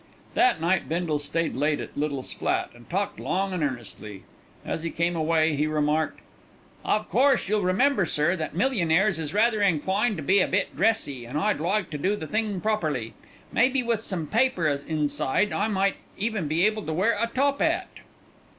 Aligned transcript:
That 0.33 0.59
night 0.59 0.89
Bindle 0.89 1.19
stayed 1.19 1.53
late 1.53 1.79
at 1.79 1.95
Little's 1.95 2.33
flat, 2.33 2.71
and 2.73 2.89
talked 2.89 3.19
long 3.19 3.53
and 3.53 3.63
earnestly. 3.63 4.23
As 4.65 4.81
he 4.81 4.89
came 4.89 5.15
away 5.15 5.55
he 5.55 5.67
remarked: 5.67 6.21
"Of 6.83 7.07
course 7.07 7.47
you'll 7.47 7.61
remember, 7.61 8.07
sir, 8.07 8.35
that 8.37 8.55
millionaires 8.55 9.19
is 9.19 9.31
rather 9.35 9.61
inclined 9.61 10.17
to 10.17 10.23
be 10.23 10.39
a 10.39 10.47
bit 10.47 10.75
dressy, 10.75 11.23
and 11.25 11.37
I'd 11.37 11.59
like 11.59 11.91
to 11.91 11.99
do 11.99 12.15
the 12.15 12.25
thing 12.25 12.59
properly. 12.61 13.13
Maybe, 13.51 13.83
with 13.83 14.01
some 14.01 14.25
paper 14.25 14.65
inside, 14.87 15.53
I 15.53 15.67
might 15.67 15.97
even 16.17 16.47
be 16.47 16.65
able 16.65 16.81
to 16.87 16.93
wear 16.93 17.11
a 17.19 17.27
top 17.27 17.61
'at." 17.61 17.87